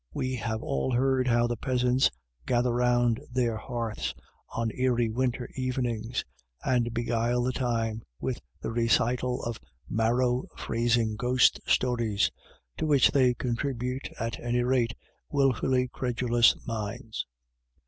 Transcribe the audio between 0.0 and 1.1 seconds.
We have all